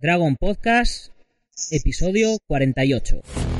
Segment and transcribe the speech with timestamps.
[0.00, 1.12] Dragon Podcast,
[1.70, 3.59] episodio 48.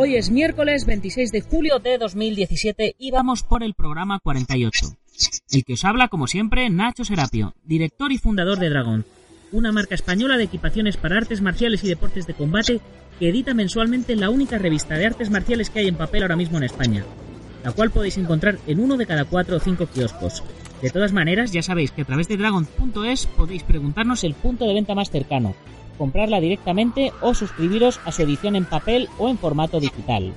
[0.00, 4.96] Hoy es miércoles 26 de julio de 2017 y vamos por el programa 48.
[5.50, 9.04] El que os habla, como siempre, Nacho Serapio, director y fundador de Dragon,
[9.50, 12.80] una marca española de equipaciones para artes marciales y deportes de combate
[13.18, 16.58] que edita mensualmente la única revista de artes marciales que hay en papel ahora mismo
[16.58, 17.04] en España,
[17.64, 20.44] la cual podéis encontrar en uno de cada cuatro o cinco kioscos.
[20.80, 24.74] De todas maneras, ya sabéis que a través de dragon.es podéis preguntarnos el punto de
[24.74, 25.56] venta más cercano,
[25.98, 30.32] comprarla directamente o suscribiros a su edición en papel o en formato digital.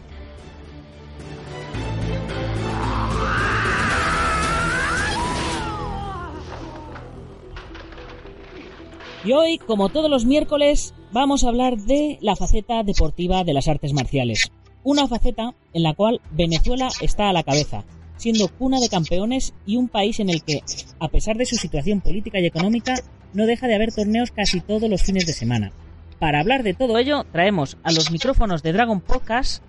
[9.24, 13.68] Y hoy, como todos los miércoles, vamos a hablar de la faceta deportiva de las
[13.68, 14.52] artes marciales.
[14.84, 17.86] Una faceta en la cual Venezuela está a la cabeza,
[18.18, 20.64] siendo cuna de campeones y un país en el que,
[21.00, 22.96] a pesar de su situación política y económica,
[23.34, 25.72] no deja de haber torneos casi todos los fines de semana.
[26.20, 29.64] Para hablar de todo ello, traemos a los micrófonos de Dragon Podcast,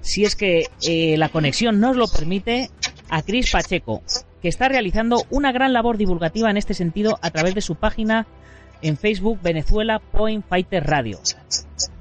[0.00, 2.70] si es que eh, la conexión nos lo permite,
[3.08, 4.02] a Chris Pacheco,
[4.42, 8.26] que está realizando una gran labor divulgativa en este sentido a través de su página
[8.82, 11.18] en Facebook Venezuela Point Fighter Radio,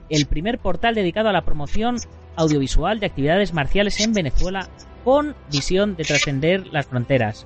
[0.10, 1.98] el primer portal dedicado a la promoción
[2.36, 4.68] audiovisual de actividades marciales en Venezuela
[5.04, 7.46] con visión de trascender las fronteras.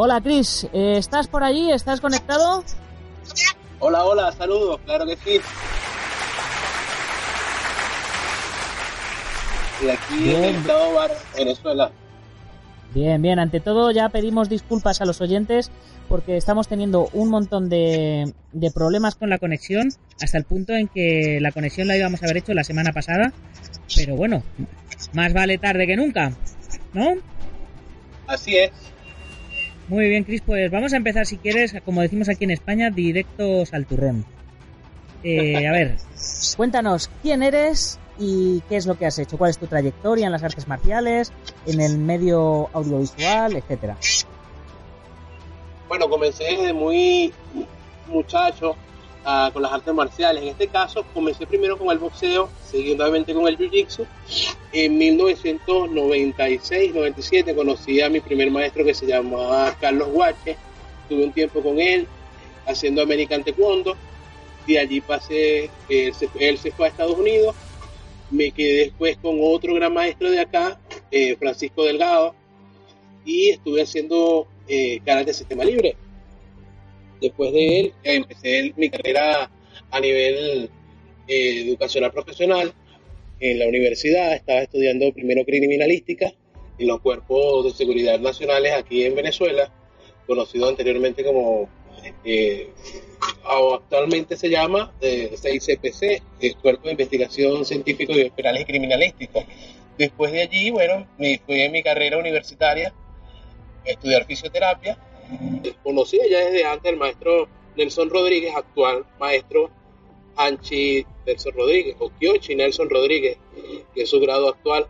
[0.00, 1.72] Hola Chris, eh, ¿estás por allí?
[1.72, 2.62] ¿Estás conectado?
[3.80, 5.40] Hola, hola, saludos, claro que sí.
[9.84, 11.90] Y aquí en el estado Bar, Venezuela.
[12.94, 15.72] Bien, bien, ante todo ya pedimos disculpas a los oyentes
[16.08, 19.88] porque estamos teniendo un montón de, de problemas con la conexión
[20.22, 23.32] hasta el punto en que la conexión la íbamos a haber hecho la semana pasada,
[23.96, 24.44] pero bueno,
[25.12, 26.34] más vale tarde que nunca,
[26.92, 27.14] ¿no?
[28.28, 28.70] Así es.
[29.88, 33.72] Muy bien, Cris, pues vamos a empezar, si quieres, como decimos aquí en España, directos
[33.72, 34.24] al turrón.
[35.22, 35.96] Eh, a ver,
[36.56, 40.32] cuéntanos quién eres y qué es lo que has hecho, cuál es tu trayectoria en
[40.32, 41.32] las artes marciales,
[41.66, 43.96] en el medio audiovisual, etcétera.
[45.88, 47.32] Bueno, comencé desde muy
[48.08, 48.76] muchacho
[49.52, 50.42] con las artes marciales.
[50.42, 54.06] En este caso, comencé primero con el boxeo, seguidamente con el jiu-jitsu.
[54.72, 60.56] En 1996-97 conocí a mi primer maestro que se llamaba Carlos Guache.
[61.08, 62.06] Tuve un tiempo con él
[62.66, 63.98] haciendo American Taekwondo.
[64.66, 67.54] De allí pasé, él se, él se fue a Estados Unidos.
[68.30, 70.80] Me quedé después con otro gran maestro de acá,
[71.10, 72.34] eh, Francisco Delgado,
[73.24, 75.96] y estuve haciendo eh, karate sistema libre.
[77.20, 79.50] Después de él, empecé mi carrera
[79.90, 80.70] a nivel
[81.26, 82.72] eh, educacional profesional
[83.40, 84.34] en la universidad.
[84.34, 86.32] Estaba estudiando primero criminalística
[86.78, 89.72] en los cuerpos de seguridad nacionales aquí en Venezuela,
[90.26, 91.68] conocido anteriormente como,
[92.24, 92.70] eh,
[93.44, 99.40] actualmente se llama eh, CICPC, el Cuerpo de Investigación Científico de Penales y Criminalística.
[99.98, 102.94] Después de allí, bueno, me fui en mi carrera universitaria
[103.84, 104.96] a estudiar fisioterapia
[105.82, 109.70] conocía ya desde antes al maestro Nelson Rodríguez, actual maestro
[110.36, 113.38] Anchi Nelson Rodríguez, o Kyochi Nelson Rodríguez,
[113.94, 114.86] que es su grado actual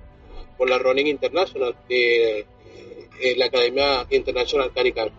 [0.57, 2.47] por la Running International, de,
[3.21, 5.11] de la Academia International Carican.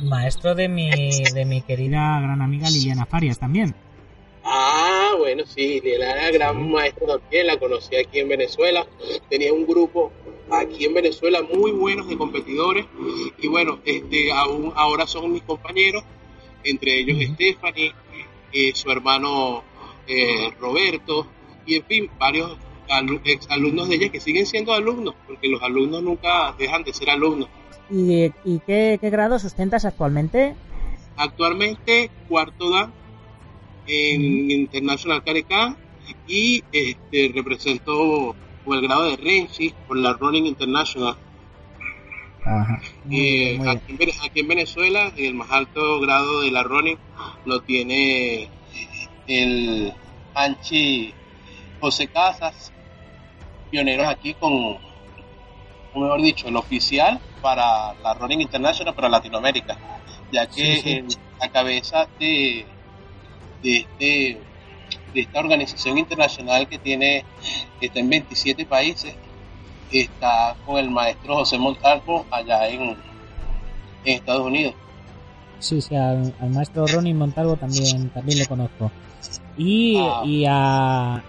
[0.00, 3.74] Maestro de mi, de mi querida gran amiga Liliana Farias también.
[4.44, 8.86] Ah, bueno, sí, Liela era gran maestro también, la conocí aquí en Venezuela.
[9.28, 10.10] Tenía un grupo
[10.50, 12.86] aquí en Venezuela muy buenos de competidores
[13.38, 16.04] y bueno, este, aún, ahora son mis compañeros,
[16.64, 17.92] entre ellos Stephanie,
[18.52, 19.64] eh, su hermano
[20.06, 21.26] eh, Roberto
[21.66, 22.56] y en fin, varios
[23.24, 27.10] ex alumnos de ella que siguen siendo alumnos, porque los alumnos nunca dejan de ser
[27.10, 27.48] alumnos.
[27.90, 28.30] ¿Y,
[28.66, 30.54] qué, grado sustentas actualmente?
[31.16, 32.92] Actualmente cuarto dan
[33.86, 35.76] en International Careca
[36.26, 38.34] y este, represento
[38.66, 41.16] el grado de Renzi por la Running International.
[43.10, 43.96] Eh, aquí,
[44.34, 46.98] en, Venezuela el más alto grado de la running
[47.44, 48.48] lo tiene
[49.28, 49.92] el
[50.34, 51.14] Anchi
[51.80, 52.72] José Casas,
[53.70, 54.76] pioneros aquí con,
[55.94, 59.78] mejor dicho, el oficial para la running international para Latinoamérica,
[60.32, 61.04] ya que
[61.40, 62.66] la cabeza de,
[63.62, 64.40] de, este,
[65.14, 67.24] de esta organización internacional que tiene
[67.80, 69.14] que está en 27 países
[70.00, 72.96] está con el maestro José Montalvo allá en,
[74.04, 74.74] Estados Unidos.
[75.58, 78.90] Sí, sí, al, maestro Ronnie Montalvo también, también lo conozco.
[79.56, 80.22] Y, ah.
[80.24, 81.22] y, a,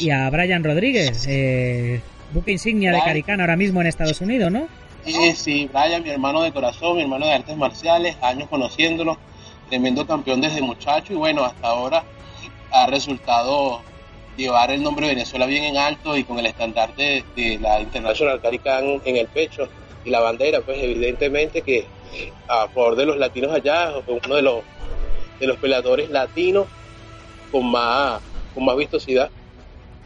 [0.00, 2.00] y a Brian Rodríguez, eh,
[2.32, 4.66] buque insignia de Caricana ahora mismo en Estados Unidos, ¿no?
[5.04, 9.16] Sí, sí, Brian, mi hermano de corazón, mi hermano de artes marciales, años conociéndolo,
[9.68, 12.04] tremendo campeón desde muchacho y bueno, hasta ahora
[12.70, 13.82] ha resultado
[14.36, 18.40] llevar el nombre de Venezuela bien en alto y con el estandarte de, la International
[18.40, 19.68] Carican en el pecho
[20.04, 21.86] y la bandera, pues evidentemente que
[22.48, 24.62] a favor de los latinos allá, uno de los
[25.38, 26.66] de los peleadores latinos
[27.52, 28.20] con más
[28.54, 29.30] con más vistosidad.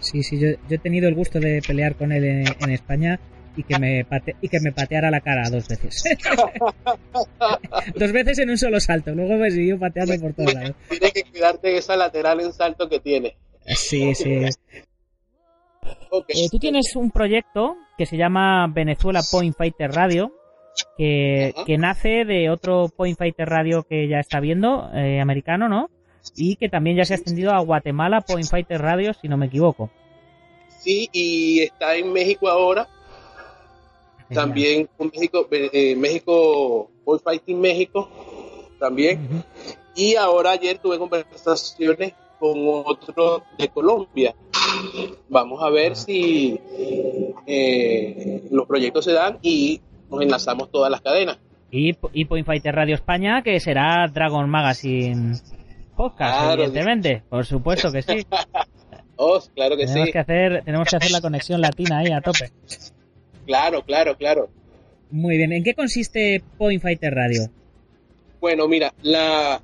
[0.01, 3.21] Sí, sí, yo, he tenido el gusto de pelear con él en, España
[3.57, 4.07] y que me
[4.41, 6.03] y que me pateara la cara dos veces.
[7.95, 10.75] dos veces en un solo salto, luego me siguió pateando por todos lados.
[10.89, 13.37] Tienes que cuidarte de esa lateral en salto que tiene.
[13.67, 14.31] Sí, sí.
[16.29, 20.33] Eh, tú tienes un proyecto que se llama Venezuela Point Fighter Radio,
[20.97, 25.91] que, nace de otro Point Fighter Radio que ya está viendo, eh, americano, ¿no?
[26.37, 29.47] Y que también ya se ha extendido a Guatemala Point Fighter Radio, si no me
[29.47, 29.91] equivoco.
[30.69, 32.89] Sí, y está en México ahora.
[34.29, 38.09] También con México, eh, México, Point Fighting México,
[38.79, 39.45] también.
[39.95, 42.55] Y ahora ayer tuve conversaciones con
[42.85, 44.35] otro de Colombia.
[45.29, 46.59] Vamos a ver si
[47.47, 49.81] eh, los proyectos se dan y
[50.11, 51.39] nos enlazamos todas las cadenas.
[51.71, 55.37] Y, y Point Fighter Radio España, que será Dragon Magazine
[55.97, 57.23] Podcast, evidentemente.
[57.29, 58.27] Por supuesto que sí.
[59.17, 60.13] oh, claro que tenemos sí.
[60.13, 62.51] Que hacer, tenemos que hacer la conexión latina ahí a tope.
[63.47, 64.49] Claro, claro, claro.
[65.11, 65.53] Muy bien.
[65.53, 67.51] ¿En qué consiste Point Fighter Radio?
[68.41, 69.63] Bueno, mira, la,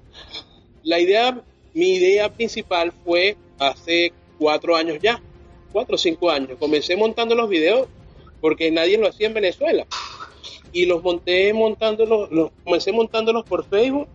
[0.82, 1.42] la idea
[1.78, 5.22] mi idea principal fue hace cuatro años ya,
[5.72, 6.58] cuatro o cinco años.
[6.58, 7.86] Comencé montando los videos
[8.40, 9.86] porque nadie lo hacía en Venezuela.
[10.72, 14.08] Y los monté montándolos, los, comencé montándolos por Facebook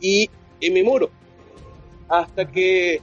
[0.00, 0.28] y
[0.60, 1.10] en mi muro.
[2.08, 3.00] Hasta que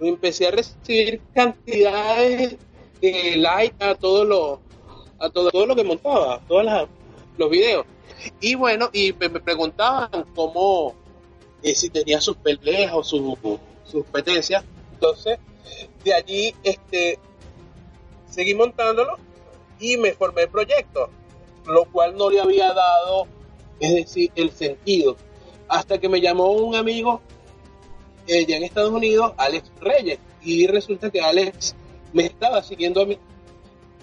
[0.00, 2.56] empecé a recibir cantidades
[3.00, 4.60] de likes a todo lo,
[5.18, 6.88] a todo, todo lo que montaba, todos
[7.36, 7.86] los videos.
[8.40, 10.94] Y bueno, y me preguntaban cómo,
[11.62, 13.38] si tenía sus peleas o sus,
[13.92, 14.64] competencias.
[14.92, 15.38] Entonces,
[16.02, 17.18] de allí este,
[18.28, 19.16] seguí montándolo
[19.78, 21.10] y me formé el proyecto,
[21.66, 23.26] lo cual no le había dado,
[23.80, 25.16] es decir, el sentido.
[25.68, 27.20] Hasta que me llamó un amigo
[28.26, 31.74] eh, ya en Estados Unidos, Alex Reyes, y resulta que Alex
[32.12, 33.18] me estaba siguiendo a mí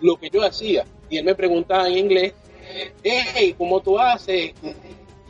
[0.01, 0.85] lo que yo hacía.
[1.11, 2.33] Y él me preguntaba en inglés,
[3.03, 4.53] hey, ¿cómo tú haces?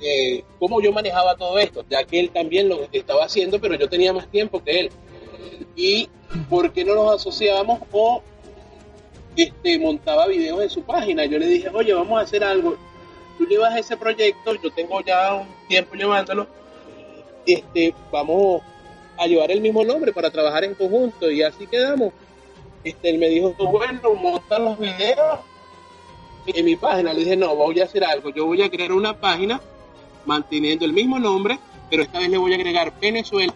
[0.02, 3.88] eh, cómo yo manejaba todo esto, ya que él también lo estaba haciendo, pero yo
[3.88, 4.90] tenía más tiempo que él.
[5.76, 6.10] Y
[6.50, 8.22] por qué no nos asociábamos o
[9.36, 11.26] este, montaba videos en su página.
[11.26, 12.78] Yo le dije, oye, vamos a hacer algo.
[13.38, 16.48] Tú llevas ese proyecto, yo tengo ya un tiempo llevándolo.
[17.46, 18.62] Este, vamos
[19.18, 22.12] a llevar el mismo nombre para trabajar en conjunto y así quedamos.
[22.84, 25.40] Este, él me dijo, bueno, monta los videos
[26.46, 27.14] en mi página.
[27.14, 28.30] Le dije, no, voy a hacer algo.
[28.30, 29.62] Yo voy a crear una página
[30.26, 33.54] manteniendo el mismo nombre, pero esta vez le voy a agregar Venezuela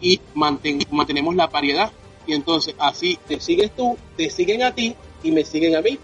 [0.00, 1.90] y mantenemos la variedad.
[2.26, 5.98] Y entonces así te sigues tú, te siguen a ti y me siguen a mí.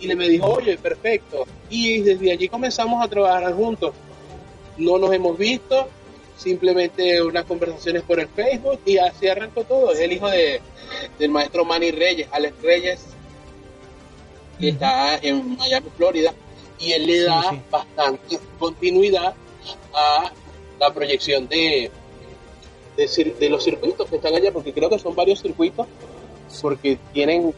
[0.00, 1.46] Y le me dijo, oye, perfecto.
[1.70, 3.94] Y desde allí comenzamos a trabajar juntos.
[4.76, 5.88] No nos hemos visto,
[6.36, 9.92] simplemente unas conversaciones por el Facebook y así arrancó todo.
[9.92, 10.60] Es el hijo de,
[11.18, 13.15] del maestro Manny Reyes, Alex Reyes,
[14.58, 16.32] que está en Miami, Florida
[16.78, 19.34] y él le da bastante continuidad
[19.94, 20.30] a
[20.78, 21.90] la proyección de,
[22.96, 25.86] de, los circuitos que están allá, porque creo que son varios circuitos,
[26.60, 27.54] porque tienen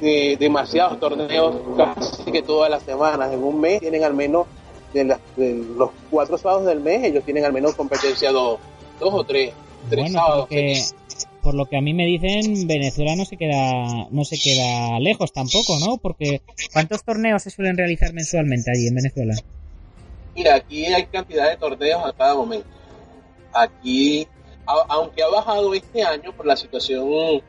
[0.00, 3.32] eh, demasiados torneos casi que todas las semanas.
[3.32, 4.46] En un mes tienen al menos,
[4.92, 5.16] de,
[5.76, 8.58] los cuatro sábados del mes, ellos tienen al menos competencia dos,
[9.00, 9.52] dos o tres,
[9.88, 10.48] tres sábados.
[11.44, 15.30] Por lo que a mí me dicen, Venezuela no se queda no se queda lejos
[15.32, 15.98] tampoco, ¿no?
[15.98, 16.40] Porque
[16.72, 19.34] ¿cuántos torneos se suelen realizar mensualmente allí en Venezuela?
[20.34, 22.66] Mira, aquí hay cantidad de torneos a cada momento.
[23.52, 24.26] Aquí,
[24.66, 27.42] aunque ha bajado este año por la situación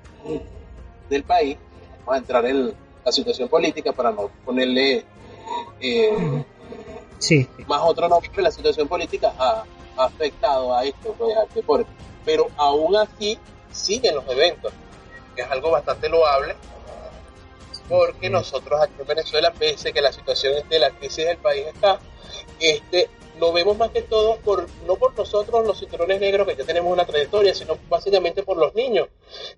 [1.09, 1.57] del país,
[1.99, 2.73] vamos a entrar en
[3.03, 5.05] la situación política para no ponerle
[5.79, 6.43] eh,
[7.17, 7.47] sí.
[7.65, 9.63] más otro nombre, la situación política ha,
[9.97, 11.89] afectado a esto, pues, al deporte.
[12.25, 13.39] Pero aún así
[13.75, 14.73] siguen los eventos,
[15.35, 16.55] que es algo bastante loable,
[17.87, 21.99] porque nosotros aquí en Venezuela, pese que la situación de la crisis del país está,
[22.59, 26.63] este, lo vemos más que todo por, no por nosotros los cinturones negros que ya
[26.63, 29.09] tenemos una trayectoria, sino básicamente por los niños,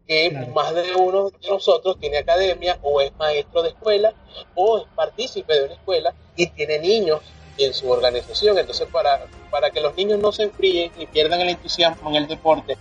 [0.07, 4.13] que más de uno de nosotros tiene academia o es maestro de escuela
[4.55, 7.21] o es partícipe de una escuela y tiene niños
[7.57, 8.57] en su organización.
[8.57, 12.27] Entonces, para, para que los niños no se enfríen ni pierdan el entusiasmo en el
[12.27, 12.77] deporte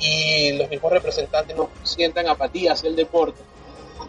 [0.00, 3.40] y los mismos representantes no sientan apatía hacia el deporte,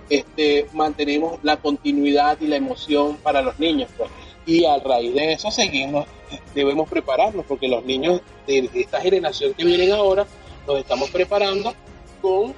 [0.09, 3.89] este, mantenemos la continuidad y la emoción para los niños.
[3.97, 4.09] Pues
[4.45, 6.07] y a raíz de eso seguimos,
[6.55, 10.25] debemos prepararnos porque los niños de esta generación que vienen ahora
[10.67, 11.73] nos estamos preparando
[12.21, 12.53] con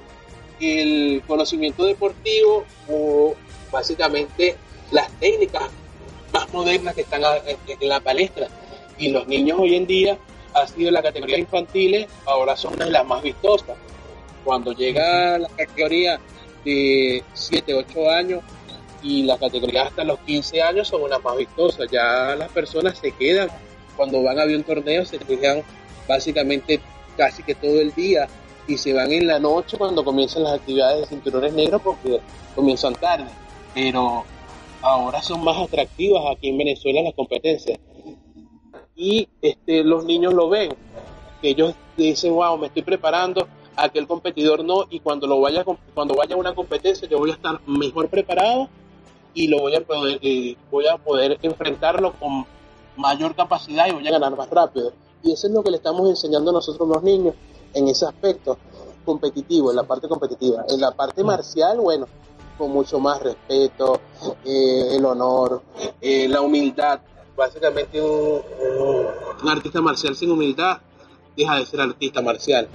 [0.59, 3.35] el conocimiento deportivo o
[3.71, 4.55] básicamente
[4.91, 5.63] las técnicas
[6.31, 8.47] más modernas que están en la palestra
[8.97, 10.17] y los niños hoy en día
[10.53, 13.75] ha sido la categoría infantiles ahora son de las más vistosas
[14.43, 16.19] cuando llega la categoría
[16.65, 18.43] de 7, 8 años
[19.01, 21.89] y las categorías hasta los 15 años son unas más vistosas.
[21.91, 23.50] Ya las personas se quedan,
[23.95, 25.63] cuando van a ver un torneo, se quedan
[26.07, 26.79] básicamente
[27.17, 28.27] casi que todo el día
[28.67, 32.19] y se van en la noche cuando comienzan las actividades de cinturones negros porque
[32.55, 33.29] comienzan tarde.
[33.74, 34.24] Pero
[34.81, 37.77] ahora son más atractivas aquí en Venezuela las competencias.
[38.95, 40.75] Y este, los niños lo ven,
[41.41, 46.35] ellos dicen, wow, me estoy preparando, aquel competidor no, y cuando, lo vaya, cuando vaya
[46.35, 48.69] a una competencia yo voy a estar mejor preparado
[49.33, 52.45] y lo voy a poder, eh, voy a poder enfrentarlo con
[52.95, 54.93] mayor capacidad y voy a ganar más rápido.
[55.23, 57.33] Y eso es lo que le estamos enseñando a nosotros los niños
[57.73, 58.57] en ese aspecto
[59.05, 60.65] competitivo, en la parte competitiva.
[60.69, 62.07] En la parte marcial, bueno,
[62.57, 64.00] con mucho más respeto,
[64.45, 65.62] eh, el honor,
[66.01, 67.00] eh, la humildad.
[67.35, 70.79] Básicamente un artista marcial sin humildad
[71.35, 72.69] deja de ser artista marcial.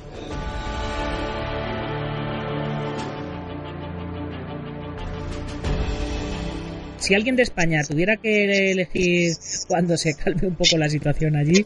[7.09, 9.33] si alguien de España tuviera que elegir,
[9.67, 11.65] cuando se calme un poco la situación allí,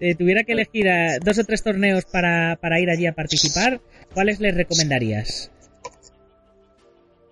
[0.00, 0.86] eh, tuviera que elegir
[1.22, 3.82] dos o tres torneos para, para ir allí a participar,
[4.14, 5.50] ¿cuáles les recomendarías?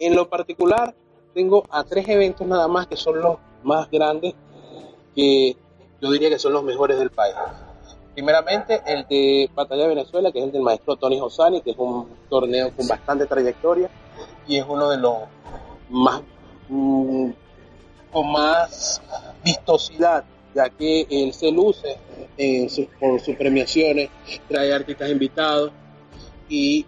[0.00, 0.94] En lo particular,
[1.32, 4.34] tengo a tres eventos nada más que son los más grandes,
[5.16, 5.56] que
[6.00, 7.35] yo diría que son los mejores del país.
[8.14, 11.78] Primeramente, el de Batalla de Venezuela, que es el del maestro Tony Josani, que es
[11.78, 13.90] un torneo con bastante trayectoria
[14.46, 15.14] y es uno de los
[15.90, 16.23] más
[16.68, 17.30] mm,
[18.12, 19.02] con más
[19.44, 21.99] vistosidad, ya que él se luce
[22.37, 22.68] en
[22.99, 24.11] con sus premiaciones,
[24.49, 25.73] trae artistas invitados
[26.49, 26.87] y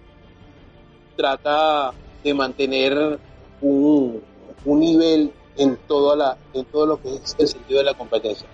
[1.16, 1.92] trata
[2.22, 3.18] de mantener
[3.60, 4.22] un,
[4.64, 8.46] un nivel en, toda la, en todo lo que es el sentido de la competencia.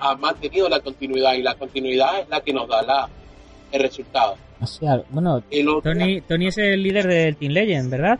[0.00, 3.08] Ha mantenido la continuidad y la continuidad es la que nos da la,
[3.70, 4.36] el resultado.
[4.60, 5.42] O sea, bueno,
[5.82, 8.18] Tony, Tony es el líder del Team Legend, ¿verdad?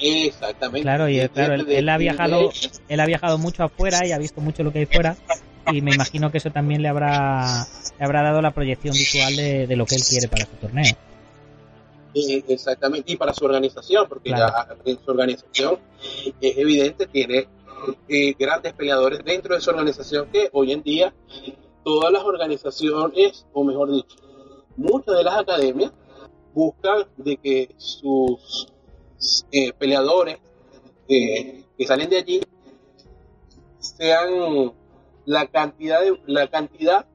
[0.00, 0.82] Exactamente.
[0.82, 2.50] Claro, y claro, él, ha viajado,
[2.88, 5.16] él ha viajado mucho afuera y ha visto mucho lo que hay fuera
[5.72, 7.66] y me imagino que eso también le habrá,
[7.98, 10.94] le habrá dado la proyección visual de, lo que él quiere para su torneo.
[12.14, 15.78] Exactamente, y para su organización, porque ya en su organización
[16.40, 17.48] es evidente, tiene
[18.08, 21.14] eh, grandes peleadores dentro de su organización que hoy en día
[21.82, 24.16] todas las organizaciones, o mejor dicho,
[24.76, 25.92] muchas de las academias
[26.54, 28.68] buscan de que sus
[29.50, 30.38] eh, peleadores
[31.06, 32.40] que salen de allí
[33.78, 34.72] sean
[35.26, 37.06] la cantidad de la cantidad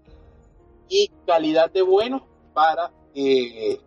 [0.88, 3.80] y calidad de buenos para eh,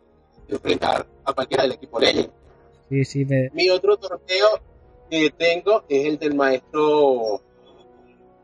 [0.49, 2.30] enfrentar a cualquiera del equipo Legend.
[3.52, 4.49] Mi otro torneo
[5.11, 7.40] que tengo es el del maestro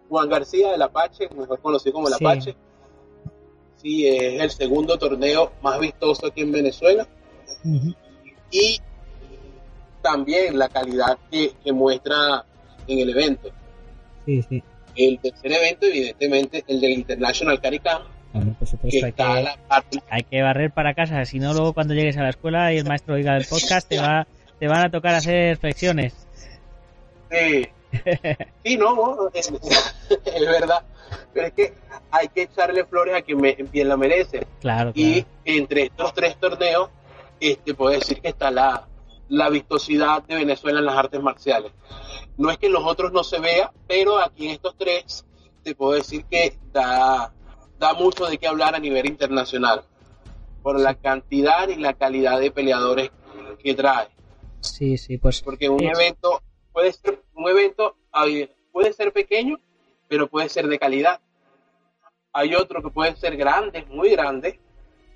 [0.08, 2.56] Juan García del Apache, mejor conocido como el Apache.
[3.76, 7.06] Sí, es el segundo torneo más vistoso aquí en Venezuela.
[8.50, 8.80] Y
[10.02, 12.44] también la calidad que, muestra
[12.86, 13.50] en el evento.
[14.24, 14.62] Sí, sí.
[14.96, 19.12] El tercer evento, evidentemente, el del International Caricam, Por supuesto, hay
[20.22, 22.84] que, hay barrer para casa, si no luego cuando llegues a la escuela y el
[22.84, 24.26] maestro oiga el podcast te va
[24.58, 26.14] te van a tocar hacer flexiones.
[27.30, 27.66] Sí,
[28.64, 30.82] sí, no, es, es verdad.
[31.32, 31.74] Pero es que
[32.10, 34.46] hay que echarle flores a quien me- la merece.
[34.60, 34.92] Claro, claro.
[34.94, 36.90] Y entre estos tres torneos,
[37.40, 38.86] este, puedo decir que está la,
[39.28, 41.72] la vistosidad de Venezuela en las artes marciales.
[42.36, 45.24] No es que en los otros no se vea, pero aquí en estos tres
[45.62, 47.32] te puedo decir que da,
[47.78, 49.82] da mucho de qué hablar a nivel internacional.
[50.62, 53.10] Por la cantidad y la calidad de peleadores
[53.62, 54.08] que trae.
[54.60, 56.42] Sí, sí, pues Porque un evento
[56.72, 57.96] puede ser un evento
[58.72, 59.58] puede ser pequeño,
[60.08, 61.20] pero puede ser de calidad.
[62.32, 64.58] Hay otro que puede ser grande, muy grande,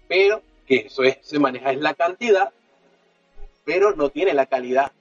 [0.08, 2.50] pero que eso es, se maneja es la cantidad,
[3.64, 4.92] pero no tiene la calidad.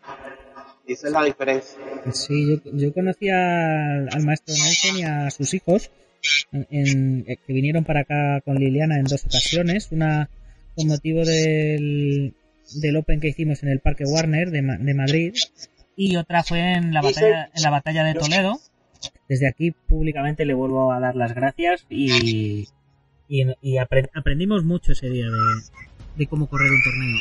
[0.85, 1.79] Esa es la diferencia.
[2.11, 5.91] Sí, yo, yo conocí al, al maestro Nelson y a sus hijos
[6.51, 9.89] eh, que vinieron para acá con Liliana en dos ocasiones.
[9.91, 10.29] Una
[10.75, 12.33] con motivo del,
[12.81, 15.33] del Open que hicimos en el Parque Warner de, de Madrid
[15.95, 18.59] y otra fue en la batalla, en la batalla de Toledo.
[19.27, 22.67] Desde aquí públicamente le vuelvo a dar las gracias y,
[23.27, 25.31] y, y apre- aprendimos mucho ese día de,
[26.17, 27.17] de cómo correr un torneo.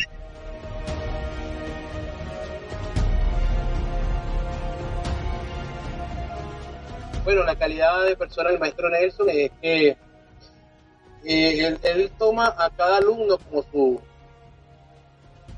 [7.24, 9.96] Bueno, la calidad de persona del maestro Nelson es que
[11.24, 14.00] eh, él, toma a cada alumno como su,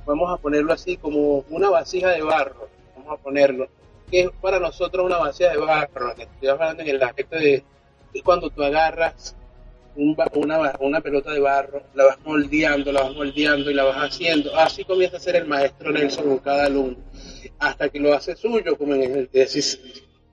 [0.04, 3.68] vamos a ponerlo así, como una vasija de barro, vamos a ponerlo,
[4.10, 7.62] que es para nosotros una vasija de barro, que estoy hablando en el aspecto de,
[8.12, 9.36] es cuando tú agarras
[9.94, 13.98] un una, una pelota de barro, la vas moldeando, la vas moldeando y la vas
[13.98, 16.96] haciendo, así comienza a ser el maestro Nelson con cada alumno,
[17.60, 19.78] hasta que lo hace suyo, como en el, decís,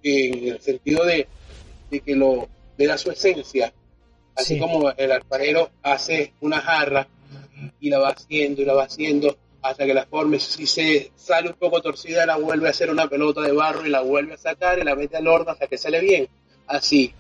[0.04, 1.28] en el sentido de,
[1.90, 3.74] de que lo le da su esencia,
[4.36, 4.60] así Sí.
[4.60, 7.08] como el alfarero hace una jarra
[7.82, 11.50] y la va haciendo y la va haciendo hasta que la forme, si se sale
[11.50, 14.38] un poco torcida, la vuelve a hacer una pelota de barro y la vuelve a
[14.38, 16.30] sacar y la mete al horno hasta que sale bien.
[16.68, 17.14] Así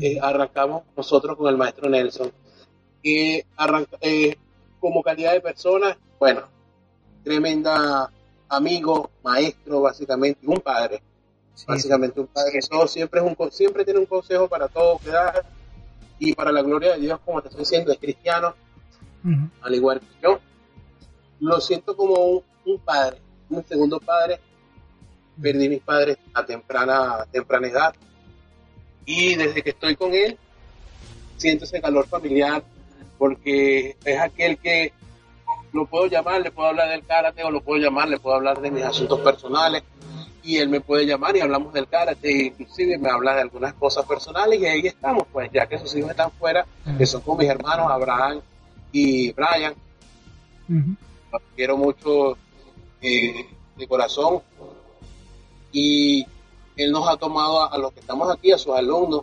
[0.00, 2.30] eh, arrancamos nosotros con el maestro Nelson.
[3.02, 4.36] Eh, arranca- eh,
[4.78, 6.42] como calidad de persona, bueno,
[7.24, 8.10] tremenda
[8.48, 11.02] amigo, maestro, básicamente, un padre
[11.54, 15.10] Sí, básicamente un padre todo siempre es un siempre tiene un consejo para todo que
[15.10, 15.44] dar
[16.18, 18.54] y para la gloria de Dios como te estoy diciendo es cristiano
[19.60, 20.40] al igual que yo.
[21.40, 24.40] Lo siento como un, un padre un segundo padre.
[25.40, 27.94] Perdí mis padres a temprana temprana edad.
[29.04, 30.38] Y desde que estoy con él
[31.36, 32.62] siento ese calor familiar
[33.18, 34.92] porque es aquel que
[35.72, 38.60] lo puedo llamar, le puedo hablar del karate o lo puedo llamar, le puedo hablar
[38.60, 39.82] de mis asuntos personales
[40.42, 44.04] y él me puede llamar y hablamos del karate, inclusive me habla de algunas cosas
[44.06, 47.48] personales y ahí estamos, pues ya que sus hijos están fuera, que son con mis
[47.48, 48.40] hermanos Abraham
[48.92, 49.74] y Brian,
[50.68, 52.36] los quiero mucho
[53.02, 54.40] eh, de corazón.
[55.72, 56.26] Y
[56.76, 59.22] él nos ha tomado a, a los que estamos aquí, a sus alumnos,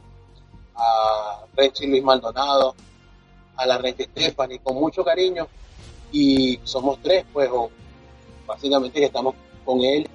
[0.76, 2.76] a Renchi Luis Maldonado,
[3.56, 5.48] a la Renchi Stephanie, con mucho cariño.
[6.12, 7.70] Y somos tres, pues, o
[8.46, 10.08] básicamente que estamos con él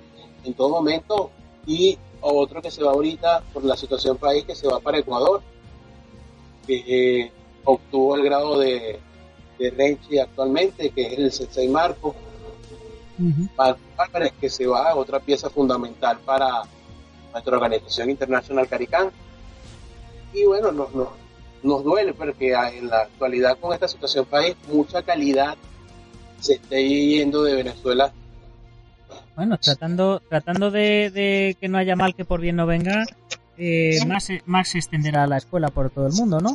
[0.45, 1.31] en todo momento
[1.67, 5.43] y otro que se va ahorita por la situación país que se va para Ecuador,
[6.67, 7.33] que eh,
[7.65, 9.01] obtuvo el grado de,
[9.59, 12.15] de Renchi actualmente, que es el Sensei Marco,
[13.19, 13.49] Ujú.
[13.57, 16.63] Marco Álvarez, que se va, otra pieza fundamental para
[17.33, 19.11] nuestra organización internacional Caricán.
[20.33, 21.09] Y bueno, nos, nos,
[21.63, 25.57] nos duele porque en la actualidad con esta situación país, mucha calidad
[26.41, 28.13] se está yendo de Venezuela.
[29.37, 33.05] Bueno, tratando, tratando de, de que no haya mal que por bien no venga,
[33.57, 36.51] eh, más, se- más se extenderá la escuela por todo el mundo, ¿no?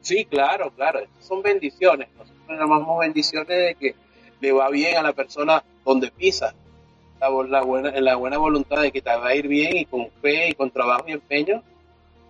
[0.00, 2.08] Sí, claro, claro, son bendiciones.
[2.16, 3.94] Nosotros llamamos bendiciones de que
[4.40, 6.54] le va bien a la persona donde pisa.
[7.20, 10.50] La buena, la buena voluntad de que te va a ir bien y con fe
[10.50, 11.62] y con trabajo y empeño,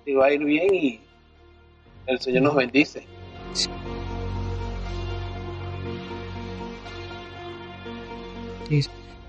[0.04, 1.00] te va a ir bien y
[2.06, 3.04] el Señor nos bendice.
[3.54, 3.68] Sí.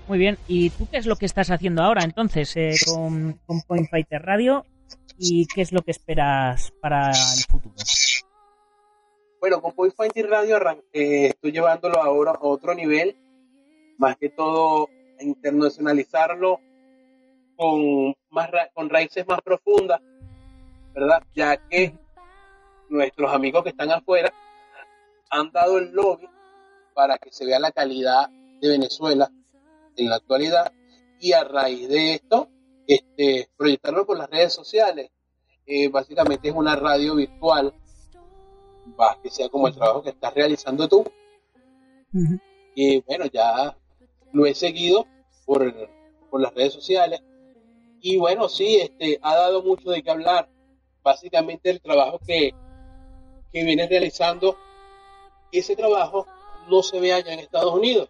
[0.08, 0.38] Muy bien.
[0.46, 4.64] ¿Y tú qué es lo que estás haciendo ahora entonces eh, con, Point Fighter Radio?
[5.18, 7.74] ¿Y qué es lo que esperas para el futuro?
[9.40, 10.58] Bueno, con Point Fighting Radio
[10.92, 13.16] eh, estoy llevándolo ahora a otro nivel,
[13.98, 14.88] más que todo
[15.20, 16.60] internacionalizarlo
[17.56, 20.00] con, más ra- con raíces más profundas,
[20.94, 21.22] ¿verdad?
[21.34, 21.94] Ya que
[22.88, 24.32] nuestros amigos que están afuera
[25.30, 26.28] han dado el lobby
[26.94, 28.28] para que se vea la calidad
[28.60, 29.30] de Venezuela
[29.96, 30.72] en la actualidad
[31.20, 32.48] y a raíz de esto
[32.86, 35.10] este, proyectarlo por las redes sociales.
[35.66, 37.74] Eh, básicamente es una radio virtual
[38.96, 41.04] vas que sea como el trabajo que estás realizando tú.
[42.74, 43.76] Y bueno, ya
[44.32, 45.06] lo he seguido
[45.44, 45.72] por,
[46.30, 47.20] por las redes sociales.
[48.00, 50.48] Y bueno, sí, este, ha dado mucho de qué hablar.
[51.02, 52.54] Básicamente el trabajo que,
[53.52, 54.56] que viene realizando,
[55.52, 56.26] ese trabajo
[56.68, 58.08] no se ve allá en Estados Unidos.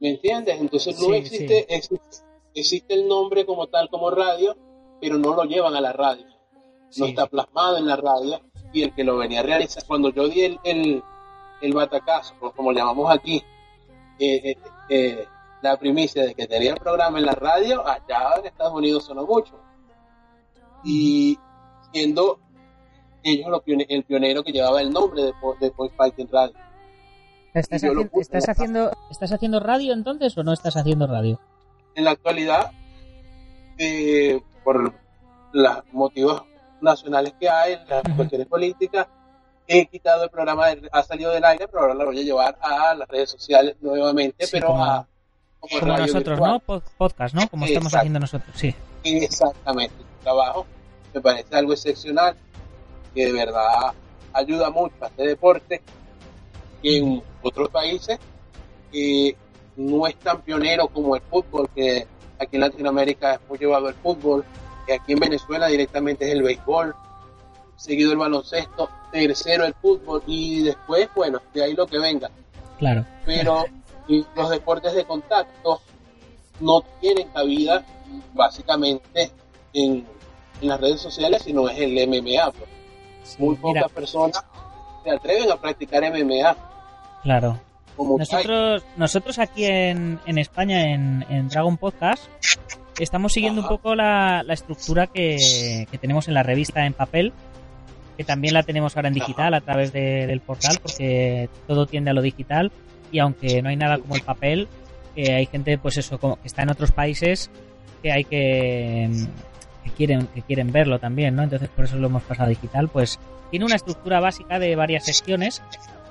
[0.00, 0.58] ¿Me entiendes?
[0.58, 1.66] Entonces no existe,
[2.54, 4.56] existe, el nombre como tal como radio,
[5.00, 6.26] pero no lo llevan a la radio.
[6.96, 8.40] No está plasmado en la radio
[8.72, 11.02] y el que lo venía a realizar, cuando yo di el, el,
[11.60, 13.42] el batacazo, como llamamos aquí,
[14.18, 14.56] eh, eh,
[14.88, 15.26] eh,
[15.62, 19.26] la primicia de que tenía el programa en la radio, allá en Estados Unidos sonó
[19.26, 19.58] mucho.
[20.82, 21.38] Y
[21.92, 22.40] siendo
[23.22, 26.54] ellos el pionero que llevaba el nombre de, de Point Fighting Radio.
[27.54, 31.40] ¿Estás, haciendo, ¿Estás haciendo radio entonces o no estás haciendo radio?
[31.94, 32.70] En la actualidad,
[34.62, 34.94] por
[35.52, 36.42] los motivos
[36.80, 39.08] nacionales que hay, las cuestiones políticas,
[39.66, 42.94] he quitado el programa, ha salido del aire, pero ahora lo voy a llevar a
[42.94, 45.06] las redes sociales nuevamente, pero como, a...
[45.58, 46.60] Como, nosotros, ¿no?
[46.60, 47.48] Podcast, ¿no?
[47.48, 48.74] Como estamos haciendo nosotros, sí.
[49.04, 50.66] Exactamente, el trabajo
[51.12, 52.36] me parece algo excepcional,
[53.14, 53.92] que de verdad
[54.32, 55.82] ayuda mucho a este deporte,
[56.82, 58.18] que en otros países
[58.92, 59.36] que
[59.76, 62.06] no es tan pionero como el fútbol, que
[62.38, 64.44] aquí en Latinoamérica es muy llevado el fútbol,
[64.86, 66.94] que aquí en Venezuela directamente es el béisbol,
[67.76, 72.30] seguido el baloncesto, tercero el fútbol y después, bueno, de ahí lo que venga.
[72.78, 73.06] Claro.
[73.24, 73.64] Pero
[74.34, 75.80] los deportes de contacto
[76.60, 77.84] no tienen cabida
[78.34, 79.30] básicamente
[79.72, 80.06] en,
[80.60, 82.52] las redes sociales, sino es el MMA.
[82.52, 83.38] Pues.
[83.38, 84.44] Muy pocas personas
[85.02, 86.54] se atreven a practicar MMA.
[87.22, 87.60] Claro.
[87.98, 92.24] nosotros, nosotros aquí en, en España, en, en Dragon Podcast,
[92.98, 97.32] estamos siguiendo un poco la, la estructura que, que, tenemos en la revista en papel,
[98.16, 102.14] que también la tenemos ahora en digital a través del portal, porque todo tiende a
[102.14, 102.70] lo digital
[103.12, 104.68] y aunque no hay nada como el papel,
[105.14, 107.50] que hay gente, pues eso, como que está en otros países
[108.02, 109.10] que hay que,
[109.84, 111.42] que quieren que quieren verlo también, ¿no?
[111.42, 113.18] Entonces por eso lo hemos pasado a digital, pues
[113.50, 115.62] tiene una estructura básica de varias secciones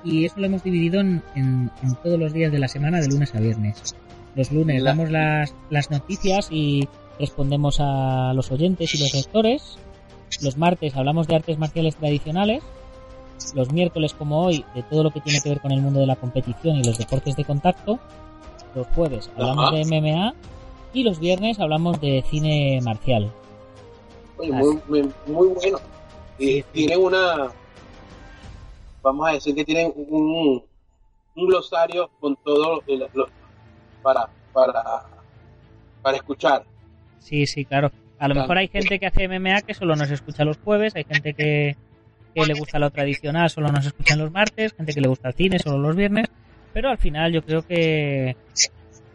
[0.04, 1.72] y eso lo hemos dividido en, en,
[2.04, 3.96] todos los días de la semana, de lunes a viernes.
[4.36, 6.88] Los lunes damos las, las noticias y
[7.20, 9.78] respondemos a los oyentes y los lectores.
[10.42, 12.64] Los martes hablamos de artes marciales tradicionales.
[13.54, 16.08] Los miércoles, como hoy, de todo lo que tiene que ver con el mundo de
[16.08, 18.00] la competición y los deportes de contacto.
[18.76, 20.34] Los jueves hablamos de MMA.
[20.94, 23.32] Y los viernes hablamos de cine marcial.
[24.38, 25.80] muy, muy, bueno.
[26.38, 27.52] Y tienen una.
[29.02, 30.64] Vamos a decir que tienen un,
[31.36, 32.84] un glosario con todo
[34.02, 35.06] para, para,
[36.02, 36.64] para escuchar.
[37.20, 37.92] Sí, sí, claro.
[38.18, 41.06] A lo mejor hay gente que hace MMA que solo nos escucha los jueves, hay
[41.06, 41.78] gente que,
[42.36, 45.60] le gusta lo tradicional, solo nos escucha los martes, gente que le gusta el cine,
[45.60, 46.28] solo los viernes,
[46.74, 48.36] pero al final yo creo que,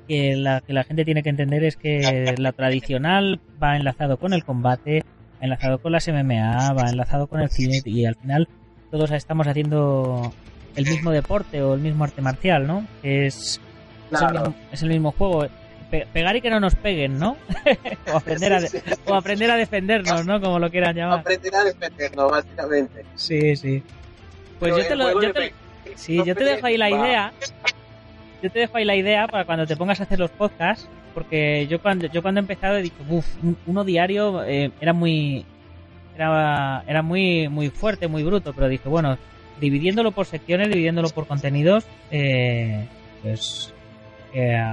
[0.08, 4.32] que, la, que la gente tiene que entender es que la tradicional va enlazado con
[4.32, 5.04] el combate,
[5.40, 8.48] va enlazado con las MMA, va enlazado con el cine y al final
[8.94, 10.32] todos estamos haciendo
[10.76, 12.86] el mismo deporte o el mismo arte marcial, ¿no?
[13.02, 13.60] Es,
[14.70, 15.48] es el mismo juego
[16.12, 17.36] pegar y que no nos peguen, ¿no?
[18.12, 18.60] o, aprender a
[19.06, 20.40] o aprender a defendernos, ¿no?
[20.40, 21.18] Como lo quieran llamar.
[21.18, 23.04] Aprender a defendernos, básicamente.
[23.16, 23.82] Sí, sí.
[24.60, 25.52] Pues yo te, lo, yo te,
[25.96, 27.32] sí, yo te dejo ahí la idea.
[28.44, 31.66] Yo te dejo ahí la idea para cuando te pongas a hacer los podcasts, porque
[31.66, 33.26] yo cuando yo cuando he empezado he dicho, uff,
[33.66, 35.44] uno diario eh, era muy
[36.14, 39.18] era, era muy muy fuerte, muy bruto, pero dije, bueno,
[39.60, 42.86] dividiéndolo por secciones, dividiéndolo por contenidos, eh,
[43.22, 43.72] pues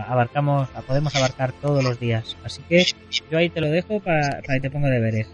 [0.07, 2.35] abarcamos, podemos abarcar todos los días.
[2.43, 2.85] Así que
[3.29, 5.27] yo ahí te lo dejo para, para que te ponga deberes.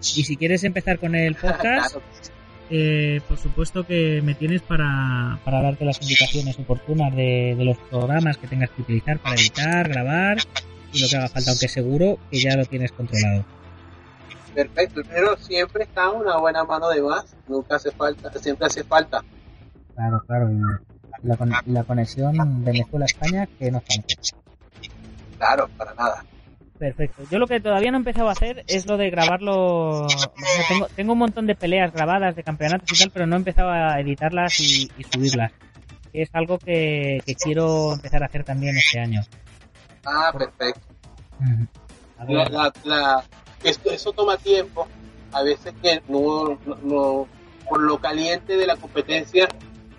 [0.00, 1.96] Y si quieres empezar con el podcast,
[2.70, 7.76] eh, por supuesto que me tienes para, para darte las indicaciones oportunas de, de, los
[7.90, 10.38] programas que tengas que utilizar para editar, grabar
[10.92, 13.44] y lo que haga falta, aunque seguro que ya lo tienes controlado.
[14.54, 19.22] Perfecto, pero siempre está una buena mano de más, nunca hace falta, siempre hace falta.
[19.94, 20.48] Claro, claro
[21.22, 24.14] la, la conexión Venezuela-España que no falta.
[25.36, 26.24] Claro, para nada.
[26.78, 27.24] Perfecto.
[27.30, 30.06] Yo lo que todavía no he empezado a hacer es lo de grabarlo.
[30.68, 33.70] tengo, tengo un montón de peleas grabadas de campeonatos y tal, pero no he empezado
[33.70, 35.52] a editarlas y, subirlas.
[36.12, 39.22] Es algo que, quiero empezar a hacer también este año.
[40.04, 40.80] Ah, perfecto.
[43.62, 44.86] Esto, eso toma tiempo.
[45.32, 47.28] A veces que no, no,
[47.68, 49.48] por lo caliente de la competencia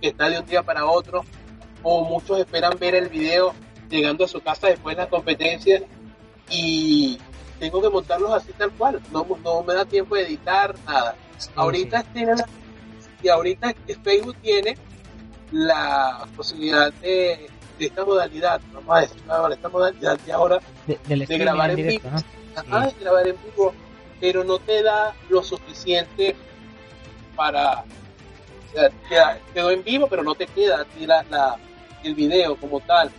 [0.02, 1.24] que está de un día para otro,
[1.84, 3.54] o muchos esperan ver el video
[3.90, 5.82] llegando a su casa después de la competencia
[6.50, 7.20] y
[7.60, 11.16] tengo que montarlos así tal cual, no, no me da tiempo de editar nada.
[11.56, 12.38] Ahorita Tienen,
[13.22, 14.78] Y ahorita Facebook tiene
[15.52, 20.98] la posibilidad de, de esta modalidad, vamos a decir ahora, esta modalidad de ahora De,
[21.38, 22.20] grabar en directo, vivo.
[22.56, 22.76] ¿no?
[22.78, 23.74] Ajá, de grabar en vivo,
[24.20, 26.36] pero no te da lo suficiente
[27.36, 27.80] para.
[27.82, 28.74] O
[29.10, 31.58] sea, quedó en vivo, pero no te queda a ti la, la-
[32.04, 33.10] el video como tal.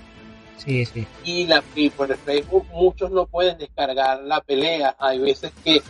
[0.56, 1.06] Sí, sí.
[1.24, 4.94] Y, la, y por el Facebook muchos no pueden descargar la pelea.
[4.98, 5.82] Hay veces que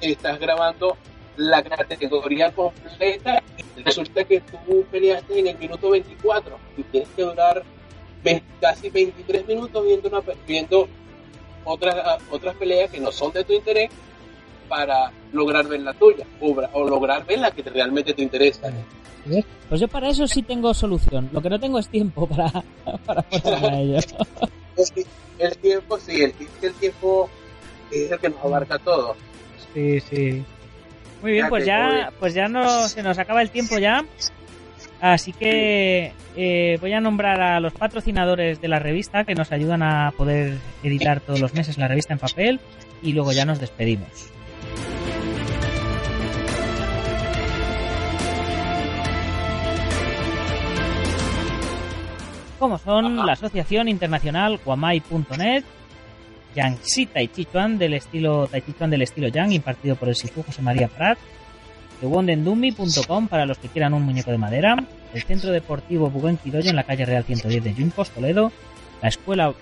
[0.00, 0.96] estás grabando
[1.36, 3.42] la categoría completa
[3.76, 7.62] y resulta que tú peleaste en el minuto 24 y tienes que durar
[8.60, 10.88] casi 23 minutos viendo, una, viendo
[11.64, 13.90] otras, otras peleas que no son de tu interés
[14.68, 18.70] para lograr ver la tuya o, lograr ver la que te- realmente te interesa.
[19.24, 19.44] ¿Ves?
[19.68, 21.28] Pues yo para eso sí tengo solución.
[21.32, 22.50] Lo que no tengo es tiempo para,
[23.06, 23.98] para ponerme a ello.
[24.76, 25.06] El,
[25.40, 27.28] el tiempo, sí, el, el tiempo
[27.90, 29.16] es el que nos abarca todo.
[29.74, 30.44] Sí, sí.
[31.20, 34.04] Muy bien, pues ya, pues ya no, se nos acaba el tiempo ya.
[35.00, 39.82] Así que eh, voy a nombrar a los patrocinadores de la revista que nos ayudan
[39.82, 42.60] a poder editar todos los meses la revista en papel
[43.02, 44.32] y luego ya nos despedimos.
[52.58, 53.26] Como son Ajá.
[53.26, 55.62] la Asociación Internacional Guamai.net,
[56.56, 60.16] Yangxi Tai Chi Chuan del estilo Tai Chi Chuan del estilo Yang impartido por el
[60.16, 61.18] Sifu José María Prat,
[62.00, 64.76] de wondendumi.com para los que quieran un muñeco de madera,
[65.14, 68.52] el Centro Deportivo Buguen Quidoyo en la calle Real 110 de Yuncos, Toledo,
[69.02, 69.54] la Escuela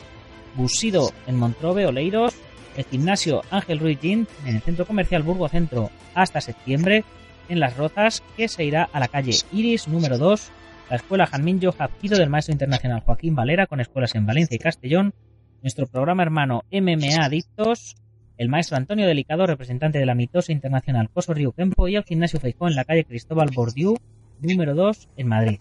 [0.54, 2.34] Busido en Montrobe, Oleiros,
[2.76, 7.04] el Gimnasio Ángel Ruiz Gin en el Centro Comercial Burgo Centro hasta septiembre,
[7.48, 10.50] en Las Rozas, que se irá a la calle Iris número 2,
[10.90, 15.14] la Escuela Janmin Hapkido del Maestro Internacional Joaquín Valera con escuelas en Valencia y Castellón,
[15.62, 17.96] nuestro programa hermano MMA Adictos,
[18.38, 22.40] el maestro Antonio Delicado, representante de la mitosa internacional Coso Río Kempo y el gimnasio
[22.40, 23.96] Feijó en la calle Cristóbal Bordiú,
[24.40, 25.58] número 2, en Madrid.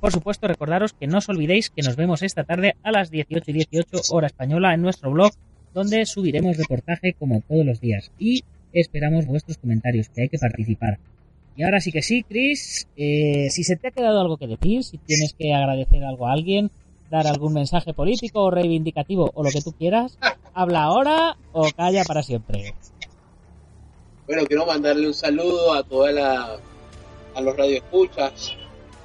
[0.00, 3.50] Por supuesto, recordaros que no os olvidéis que nos vemos esta tarde a las 18
[3.50, 5.32] y 18 hora española en nuestro blog,
[5.74, 8.12] donde subiremos reportaje como todos los días.
[8.18, 10.98] Y esperamos vuestros comentarios, que hay que participar.
[11.56, 14.84] Y ahora sí que sí, Chris, eh, si se te ha quedado algo que decir,
[14.84, 16.70] si tienes que agradecer algo a alguien,
[17.10, 20.18] dar algún mensaje político o reivindicativo o lo que tú quieras,
[20.54, 22.74] habla ahora o calla para siempre.
[24.26, 26.56] Bueno, quiero mandarle un saludo a toda la
[27.34, 28.56] a los radioescuchas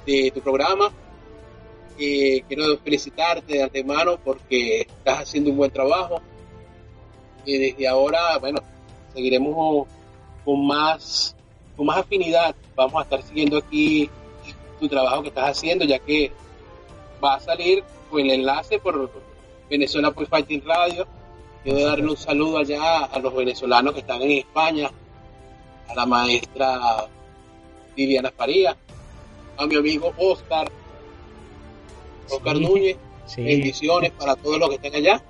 [0.06, 0.90] de tu programa.
[1.96, 6.20] Quiero felicitarte de antemano porque estás haciendo un buen trabajo.
[7.44, 8.60] Y desde ahora, bueno,
[9.14, 9.86] seguiremos
[10.44, 11.36] con más
[11.76, 12.54] con más afinidad.
[12.74, 14.10] Vamos a estar siguiendo aquí
[14.80, 16.32] tu trabajo que estás haciendo, ya que
[17.22, 19.10] va a salir con el enlace por
[19.70, 21.06] Venezuela por Fighting Radio.
[21.62, 24.90] Quiero darle un saludo allá a los venezolanos que están en España,
[25.88, 27.06] a la maestra
[27.96, 28.76] Liliana Faría,
[29.56, 30.70] a mi amigo Oscar,
[32.30, 32.62] Oscar Sí.
[32.64, 33.42] Núñez, Sí.
[33.44, 35.22] bendiciones para todos los que estén allá.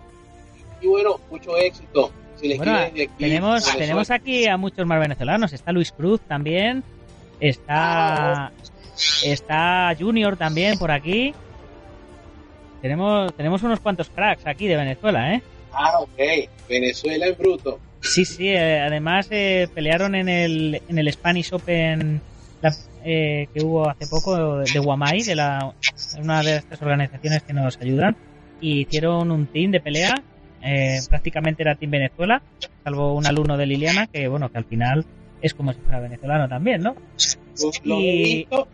[0.80, 2.10] Y bueno, mucho éxito.
[2.36, 3.06] Se les Bueno, aquí.
[3.18, 5.52] tenemos, tenemos aquí a muchos más venezolanos.
[5.52, 6.82] Está Luis Cruz también.
[7.38, 8.50] Está,
[9.24, 11.34] está Junior también por aquí.
[12.82, 15.42] Tenemos, tenemos unos cuantos cracks aquí de Venezuela, ¿eh?
[15.72, 16.18] Ah, ok.
[16.68, 17.78] Venezuela en bruto.
[18.00, 22.20] Sí, sí, eh, además eh, pelearon en el, en el Spanish Open
[22.60, 25.72] la- eh, que hubo hace poco de Guamai, de la,
[26.18, 28.16] una de estas organizaciones que nos ayudan,
[28.60, 30.14] y hicieron un team de pelea,
[30.62, 32.42] eh, prácticamente era Team Venezuela,
[32.84, 35.04] salvo un alumno de Liliana, que bueno, que al final
[35.40, 36.94] es como si fuera venezolano también, ¿no?
[37.14, 38.68] Pues Lo Y- visto.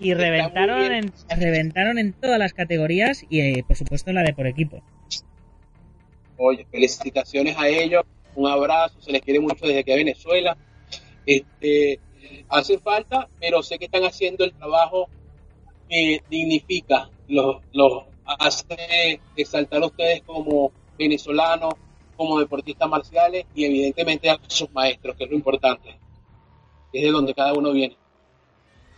[0.00, 4.32] Y reventaron en, reventaron en todas las categorías y eh, por supuesto en la de
[4.32, 4.82] por equipo.
[6.36, 8.04] Oye, felicitaciones a ellos,
[8.36, 10.56] un abrazo, se les quiere mucho desde que Venezuela.
[11.26, 11.98] Este,
[12.48, 15.08] hace falta, pero sé que están haciendo el trabajo
[15.88, 21.74] que dignifica, los, los hace exaltar a ustedes como venezolanos,
[22.16, 25.98] como deportistas marciales y evidentemente a sus maestros, que es lo importante,
[26.92, 27.96] es de donde cada uno viene.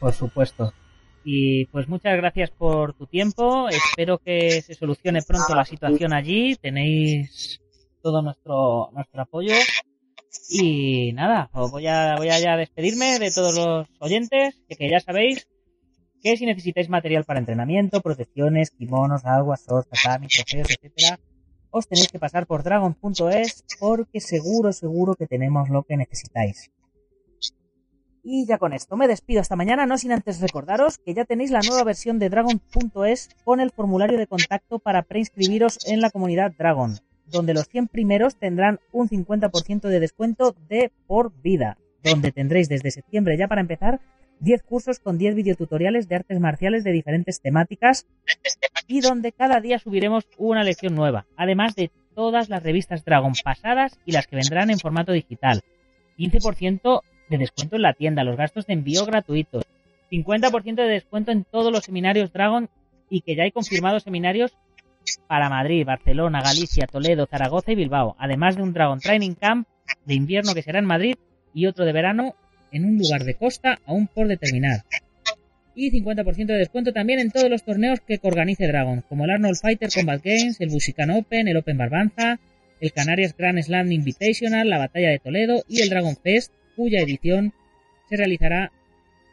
[0.00, 0.72] Por supuesto.
[1.24, 3.68] Y pues muchas gracias por tu tiempo.
[3.68, 6.56] Espero que se solucione pronto la situación allí.
[6.56, 7.61] Tenéis
[8.02, 9.54] todo nuestro nuestro apoyo.
[10.48, 14.90] Y nada, os voy a voy a ya despedirme de todos los oyentes, que, que
[14.90, 15.46] ya sabéis
[16.22, 21.18] que si necesitáis material para entrenamiento, protecciones, kimonos, aguas, shorts, tatami, trofeos, etcétera,
[21.70, 26.70] os tenéis que pasar por dragon.es porque seguro, seguro que tenemos lo que necesitáis.
[28.22, 31.50] Y ya con esto me despido hasta mañana, no sin antes recordaros que ya tenéis
[31.50, 36.52] la nueva versión de Dragon.es con el formulario de contacto para preinscribiros en la comunidad
[36.56, 42.68] Dragon, donde los 100 primeros tendrán un 50% de descuento de por vida, donde tendréis
[42.68, 44.00] desde septiembre ya para empezar
[44.40, 48.06] 10 cursos con 10 videotutoriales de artes marciales de diferentes temáticas
[48.87, 53.98] y donde cada día subiremos una lección nueva, además de todas las revistas Dragon pasadas
[54.04, 55.62] y las que vendrán en formato digital.
[56.18, 59.64] 15% de descuento en la tienda, los gastos de envío gratuitos,
[60.10, 62.68] 50% de descuento en todos los seminarios Dragon
[63.08, 64.52] y que ya hay confirmados seminarios
[65.26, 69.66] para Madrid, Barcelona, Galicia, Toledo, Zaragoza y Bilbao, además de un Dragon Training Camp
[70.04, 71.14] de invierno que será en Madrid
[71.54, 72.34] y otro de verano
[72.72, 74.82] en un lugar de costa aún por determinar.
[75.74, 79.56] Y 50% de descuento también en todos los torneos que organice Dragon, como el Arnold
[79.56, 82.38] Fighter Combat Games, el Busican Open, el Open Barbanza,
[82.80, 87.52] el Canarias Grand Slam Invitational, la Batalla de Toledo y el Dragon Fest, cuya edición
[88.09, 88.72] se realizará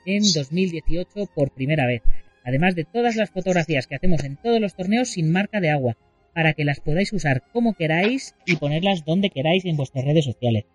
[0.05, 2.03] en 2018 por primera vez.
[2.43, 5.97] Además de todas las fotografías que hacemos en todos los torneos sin marca de agua,
[6.33, 10.65] para que las podáis usar como queráis y ponerlas donde queráis en vuestras redes sociales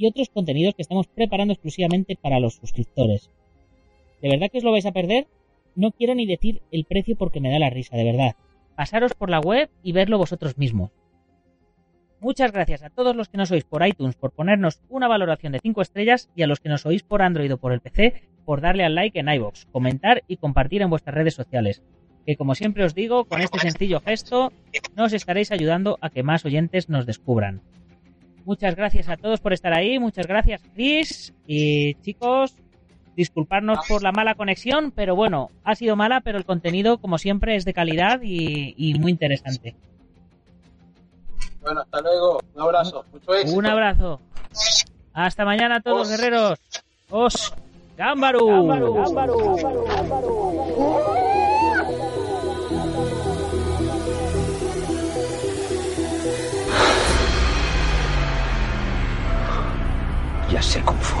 [0.00, 3.30] y otros contenidos que estamos preparando exclusivamente para los suscriptores.
[4.22, 5.26] ¿De verdad que os lo vais a perder?
[5.74, 8.34] No quiero ni decir el precio porque me da la risa, de verdad.
[8.76, 10.90] Pasaros por la web y verlo vosotros mismos.
[12.20, 15.60] Muchas gracias a todos los que nos oís por iTunes por ponernos una valoración de
[15.60, 18.60] 5 estrellas y a los que nos oís por Android o por el PC por
[18.60, 21.82] darle al like en iVoox, comentar y compartir en vuestras redes sociales.
[22.26, 24.52] Que como siempre os digo, con este sencillo gesto
[24.96, 27.62] nos estaréis ayudando a que más oyentes nos descubran.
[28.44, 29.98] Muchas gracias a todos por estar ahí.
[29.98, 31.34] Muchas gracias, Chris.
[31.46, 32.56] Y chicos,
[33.16, 37.56] disculparnos por la mala conexión, pero bueno, ha sido mala, pero el contenido, como siempre,
[37.56, 39.74] es de calidad y, muy interesante.
[41.60, 42.40] Bueno, hasta luego.
[42.54, 43.04] Un abrazo.
[43.12, 43.58] Mucho éxito.
[43.58, 44.20] Un abrazo.
[45.12, 46.08] Hasta mañana a todos, Os.
[46.08, 46.58] guerreros.
[47.10, 47.52] Os
[47.96, 48.46] Gámbaru.
[48.46, 48.94] Gámbaru.
[48.94, 49.56] Gámbaru.
[60.50, 61.16] Ya sé Kung Fu.